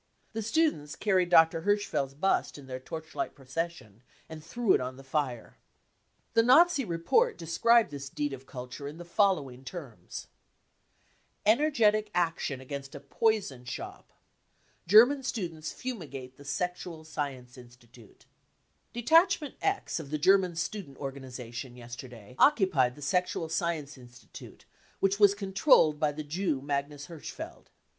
[0.33, 1.61] The students carried Dr.
[1.61, 5.51] Hirsch feld's bust in their torchlight procession and threw it on the fired
[6.33, 10.25] 5 The Nazi report described this" deed of culture 95 in the following terms:
[10.85, 14.11] % Energetic Action against a Poison Shop
[14.87, 18.25] German Students Fumigate the" Sexual 'Science Institute
[18.93, 23.99] 59 cc Detachment X of the German student organisation yesterday occupied the * Sexual Science
[23.99, 27.67] Institute, 9 which was controlled by the Jew Magnus Hirschfeld.